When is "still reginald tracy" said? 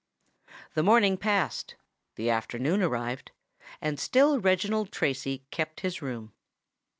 3.99-5.43